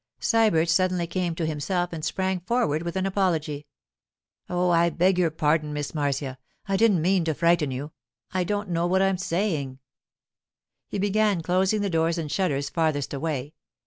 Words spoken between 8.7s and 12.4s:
what I'm saying.' He began closing the doors and